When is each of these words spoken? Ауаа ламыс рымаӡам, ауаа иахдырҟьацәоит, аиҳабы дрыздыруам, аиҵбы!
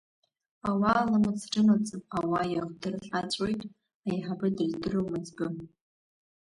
Ауаа 0.69 1.01
ламыс 1.09 1.41
рымаӡам, 1.53 2.03
ауаа 2.17 2.45
иахдырҟьацәоит, 2.53 3.61
аиҳабы 4.09 4.47
дрыздыруам, 4.55 5.11
аиҵбы! 5.17 5.45